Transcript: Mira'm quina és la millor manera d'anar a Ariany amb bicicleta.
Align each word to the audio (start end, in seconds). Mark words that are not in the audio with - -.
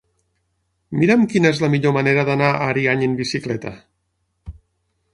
Mira'm 1.01 1.25
quina 1.33 1.51
és 1.57 1.61
la 1.65 1.69
millor 1.75 1.95
manera 1.99 2.25
d'anar 2.31 2.49
a 2.57 2.73
Ariany 2.75 3.07
amb 3.11 3.23
bicicleta. 3.25 3.79